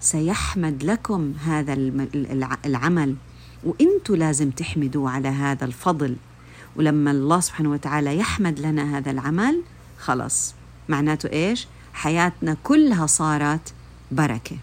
[0.00, 1.72] سيحمد لكم هذا
[2.66, 3.16] العمل.
[3.64, 6.16] وأنتم لازم تحمدوا على هذا الفضل.
[6.76, 9.62] ولما الله سبحانه وتعالى يحمد لنا هذا العمل
[9.98, 10.54] خلص
[10.88, 13.72] معناته إيش؟ حياتنا كلها صارت
[14.10, 14.56] بركة.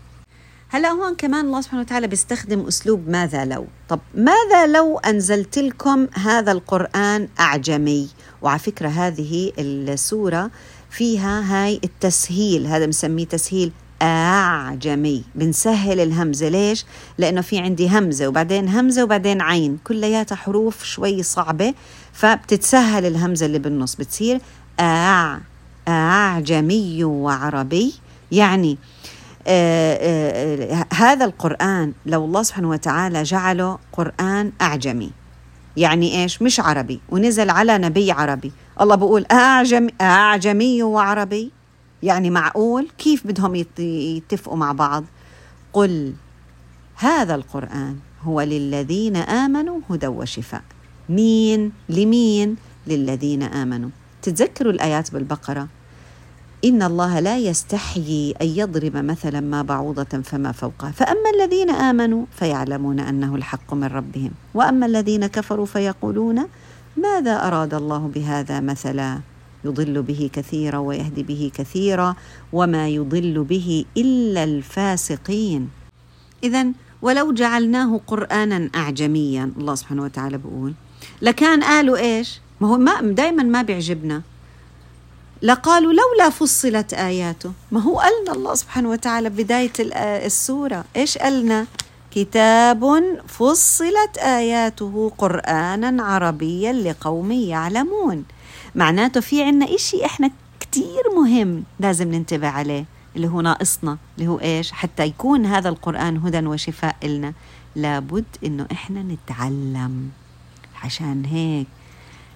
[0.70, 3.68] هلا هون كمان الله سبحانه وتعالى بيستخدم أسلوب ماذا لو.
[3.90, 8.10] طب ماذا لو أنزلت لكم هذا القرآن أعجمي؟
[8.42, 10.52] وعلى فكرة هذه السورة
[10.90, 16.50] فيها هاي التسهيل هذا بنسميه تسهيل أعجمي بنسهل الهمزة.
[16.50, 16.86] ليش؟
[17.18, 19.78] لأنه في عندي همزة وبعدين همزة وبعدين عين.
[19.84, 21.74] كلياتها حروف شوي صعبة
[22.14, 23.96] فبتتسهل الهمزة اللي بالنص.
[23.96, 24.42] بتصير
[24.80, 25.40] أع
[25.88, 27.94] أعجمي وعربي.
[28.32, 28.78] يعني
[29.48, 35.12] آه آه آه هذا القرآن لو الله سبحانه وتعالى جعله قرآن أعجمي.
[35.78, 37.00] يعني إيش؟ مش عربي.
[37.10, 38.52] ونزل على نبي عربي.
[38.82, 41.52] الله بقول أعجم أعجمي وعربي.
[42.04, 45.04] يعني معقول كيف بدهم يتفقوا مع بعض؟
[45.74, 46.14] قل
[46.96, 50.62] هذا القرآن هو للذين آمنوا هدى وشفاء.
[51.10, 52.56] مين؟ لمين؟
[52.88, 53.90] للذين آمنوا.
[54.22, 55.68] تتذكروا الآيات بالبقرة؟
[56.66, 60.92] إن الله لا يستحيي أن يضرب مثلا ما بعوضة فما فوقها.
[60.92, 64.32] فأما الذين آمنوا فيعلمون أنه الحق من ربهم.
[64.54, 66.48] وأما الذين كفروا فيقولون
[66.98, 69.20] ماذا أراد الله بهذا مثلا؟
[69.66, 72.16] يضل به كثيرا ويهدي به كثيرا
[72.54, 75.70] وما يضل به إلا الفاسقين.
[76.44, 76.68] إذا
[77.02, 80.74] ولو جعلناه قرآنا أعجميا الله سبحانه وتعالى بيقول
[81.22, 84.22] لكان قالوا إيش؟ ما هو ما دايما ما بيعجبنا.
[85.42, 87.52] لقالوا لولا فصلت آياته.
[87.72, 89.74] ما هو قالنا الله سبحانه وتعالى بداية
[90.26, 90.86] السورة.
[90.96, 91.66] إيش قالنا
[92.12, 98.24] كتاب فصلت آياته قرآنا عربيا لقوم يعلمون.
[98.78, 102.86] معناته في عنا إشي إحنا كتير مهم لازم ننتبه عليه
[103.16, 107.34] اللي هو ناقصنا اللي هو إيش؟ حتى يكون هذا القرآن هدى وشفاء إلنا.
[107.76, 110.10] لابد إنه إحنا نتعلم.
[110.84, 111.68] عشان هيك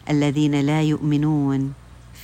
[0.10, 1.74] الذين لا يؤمنون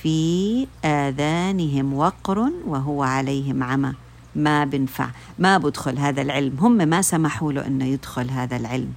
[0.02, 3.94] في آذانهم وقر وهو عليهم عمى.
[4.36, 6.56] ما بنفع ما بدخل هذا العلم.
[6.60, 8.92] هم ما سمحوا له أنه يدخل هذا العلم.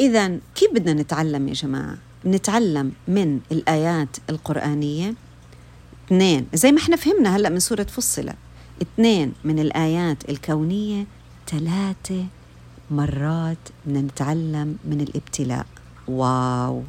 [0.00, 5.14] إذا كيف بدنا نتعلم يا جماعة؟ نتعلم من الآيات القرآنية.
[6.06, 8.34] اثنين زي ما إحنا فهمنا هلأ من سورة فصلة
[8.82, 11.06] اثنين من الآيات الكونية
[11.48, 12.26] ثلاثة
[12.90, 13.58] مرات
[13.88, 15.66] نتعلم من الابتلاء.
[16.08, 16.82] واو!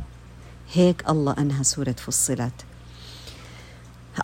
[0.74, 2.66] هيك الله أنهى سورة فصلت.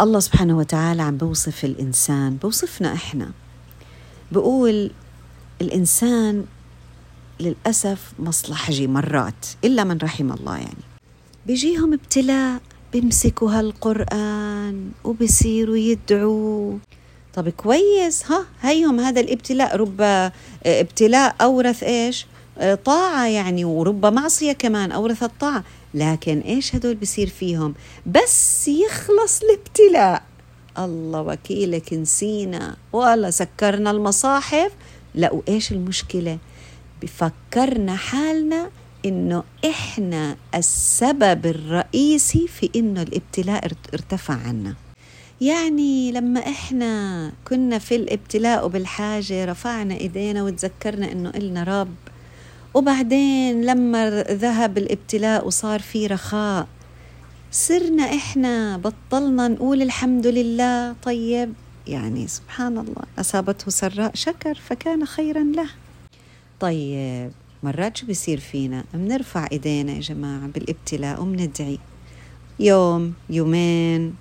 [0.01, 3.31] الله سبحانه وتعالى عم بوصف الإنسان بوصفنا إحنا.
[4.31, 4.91] بقول
[5.61, 6.45] الإنسان
[7.39, 10.90] للأسف مصلحجي مرات إلا من رحم الله يعني.
[11.45, 12.59] بيجيهم ابتلاء
[12.93, 16.77] بيمسكوا هالقرآن وبصيروا يدعوا
[17.33, 19.75] طب كويس ها هيهم هذا الابتلاء.
[19.75, 20.31] رب
[20.65, 22.25] ابتلاء أورث إيش؟
[22.85, 27.73] طاعة يعني ورب معصية كمان أورثت طاعة لكن إيش هدول بصير فيهم؟
[28.05, 30.23] بس يخلص الابتلاء.
[30.79, 32.75] الله وكيلك نسينا.
[32.93, 34.71] ولا سكرنا المصاحف.
[35.15, 36.37] لا وإيش المشكلة؟
[37.01, 38.69] بفكرنا حالنا
[39.05, 44.75] إنه إحنا السبب الرئيسي في إنه الابتلاء ارتفع عنا.
[45.41, 51.95] يعني لما إحنا كنا في الابتلاء وبالحاجة رفعنا إيدينا وتذكرنا إنه إلنا رب
[52.73, 56.67] وبعدين لما ذهب الابتلاء وصار في رخاء
[57.51, 61.53] صرنا إحنا بطلنا نقول الحمد لله طيب
[61.87, 65.69] يعني سبحان الله أصابته سراء شكر فكان خيرا له.
[66.59, 67.31] طيب
[67.63, 71.79] مرات شو بيصير فينا؟ بنرفع إيدينا يا جماعة بالابتلاء وبندعي
[72.59, 74.13] يوم يومين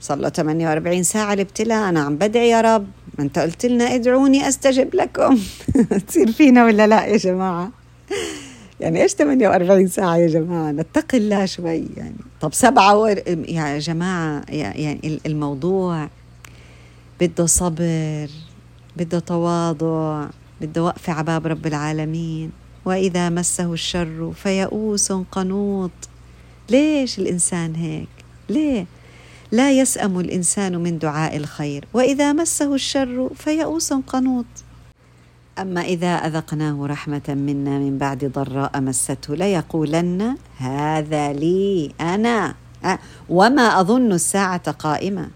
[0.00, 2.86] صار له 48 ساعة الابتلاء أنا عم بدعي يا رب.
[3.18, 5.38] ما أنت قلت لنا ادعوني أستجب لكم.
[6.08, 7.70] تصير فينا ولا لا يا جماعة؟
[8.80, 12.16] يعني إيش 48 ساعة يا جماعة؟ نتقي الله شوي يعني.
[12.40, 13.06] طب سبعة و...
[13.48, 16.08] يا جماعة يعني الموضوع
[17.20, 18.28] بده صبر
[18.96, 20.26] بده تواضع.
[20.60, 22.52] بده وقفة على باب رب العالمين.
[22.84, 25.90] وإذا مسه الشر فيئوس قنوط.
[26.70, 28.08] ليش الإنسان هيك؟
[28.48, 28.86] ليه؟
[29.52, 31.84] لا يسأم الإنسان من دعاء الخير.
[31.94, 34.46] وإذا مسه الشر فيئوس قنوط.
[35.58, 42.54] أما إذا أذقناه رحمة منا من بعد ضراء مسته ليقولن هذا لي أنا.
[43.28, 45.28] وما أظن الساعة قائمة.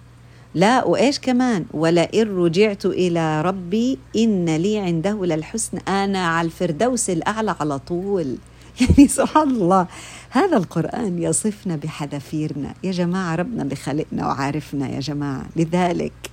[0.54, 5.78] لا وإيش كمان؟ ولئن رجعت إلى ربي إن لي عنده للحسن.
[5.78, 8.36] أنا على الفردوس الأعلى على طول.
[8.80, 9.86] يعني سبحان الله.
[10.30, 12.74] هذا القرآن يصفنا بحذافيرنا.
[12.84, 15.46] يا جماعة ربنا اللي خلقنا وعارفنا يا جماعة.
[15.56, 16.30] لذلك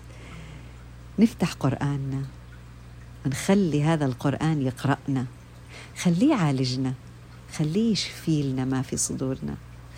[1.20, 2.22] نفتح قرآننا.
[3.26, 5.26] نخلي هذا القرآن يقرأنا.
[5.97, 6.93] خليه يعالجنا.
[7.57, 9.55] خليه يشفي لنا ما في صدورنا.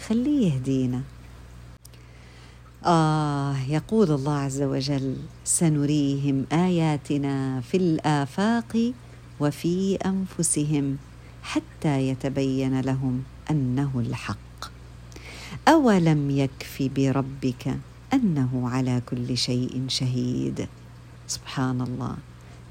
[0.08, 1.02] خليه يهدينا.
[2.86, 8.94] آه يقول الله عز وجل سنريهم آياتنا في الآفاق
[9.40, 10.98] وفي أنفسهم
[11.44, 14.72] حتى يتبين لهم أنه الحق.
[15.68, 17.78] أولم يكف بربك
[18.14, 20.68] أنه على كل شيء شهيد؟
[21.28, 22.16] سبحان الله.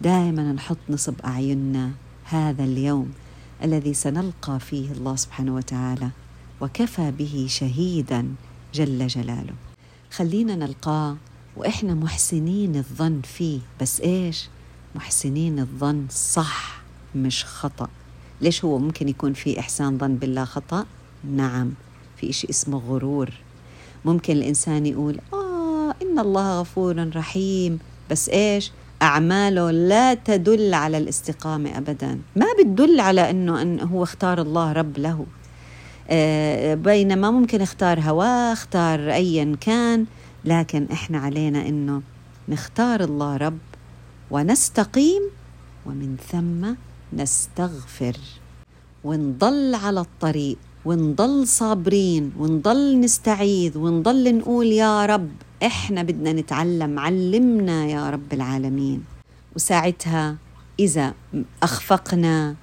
[0.01, 1.91] دائما نحط نصب أعيننا
[2.25, 3.13] هذا اليوم
[3.63, 6.11] الذي سنلقى فيه الله سبحانه وتعالى
[6.61, 8.35] وكفى به شهيدا
[8.75, 9.70] جل جلاله.
[10.11, 11.17] خلينا نلقاه.
[11.57, 13.59] وإحنا محسنين الظن فيه.
[13.81, 14.49] بس إيش؟
[14.95, 16.83] محسنين الظن صح
[17.15, 17.89] مش خطأ.
[18.41, 20.87] ليش هو ممكن يكون في إحسان ظن بالله خطأ؟
[21.25, 21.71] نعم
[22.17, 23.31] في شيء اسمه غرور.
[24.05, 27.79] ممكن الإنسان يقول آه إن الله غفور رحيم.
[28.11, 32.21] بس إيش؟ أعماله لا تدل على الاستقامة أبدا.
[32.37, 35.11] ما بتدل على أنه أن هو اختار الله رب له.
[35.11, 35.40] آه،
[36.75, 40.07] بينما ممكن اختار هواه اختار أيا كان
[40.45, 42.03] لكن إحنا علينا أنه
[42.49, 43.59] نختار الله رب
[44.31, 45.23] ونستقيم
[45.87, 46.75] ومن ثم
[47.21, 48.17] نستغفر.
[49.05, 55.31] ونضل على الطريق ونضل صابرين ونضل نستعيذ ونضل نقول يا رب
[55.63, 59.05] إحنا بدنا نتعلم علمنا يا رب العالمين.
[59.57, 60.37] وساعتها
[60.81, 61.15] إذا
[61.63, 62.55] أخفقنا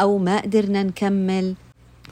[0.00, 1.54] أو ما قدرنا نكمل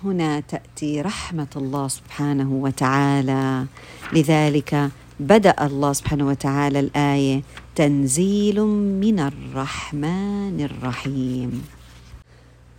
[0.04, 3.66] هنا تأتي رحمة الله سبحانه وتعالى.
[4.12, 4.90] لذلك
[5.20, 7.42] بدأ الله سبحانه وتعالى الآية
[7.74, 8.60] تنزيل
[9.00, 11.62] من الرحمن الرحيم.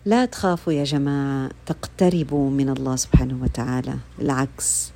[0.05, 3.95] لا تخافوا يا جماعة تقتربوا من الله سبحانه وتعالى.
[4.19, 4.91] بالعكس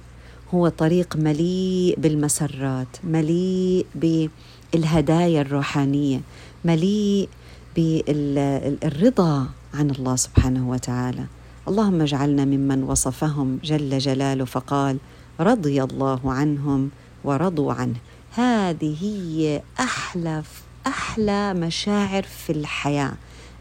[0.53, 6.22] هو طريق مليء بالمسرات مليء بالهدايا الروحانية
[6.65, 7.30] مليء
[7.76, 11.26] بالرضا عن الله سبحانه وتعالى.
[11.72, 14.97] اللهم اجعلنا ممن وصفهم جل جلاله فقال
[15.39, 16.89] رضي الله عنهم
[17.24, 17.95] ورضوا عنه.
[18.36, 20.43] هذه هي أحلى
[20.88, 23.13] أحلى مشاعر في الحياة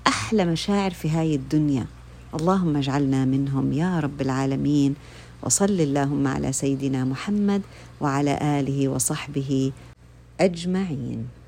[0.07, 1.87] أحلى مشاعر في هاي الدنيا.
[2.35, 4.95] اللهم اجعلنا منهم يا رب العالمين.
[5.43, 7.63] وصل اللهم على سيدنا محمد
[8.01, 9.73] وعلى آله وصحبه
[10.41, 11.40] أجمعين.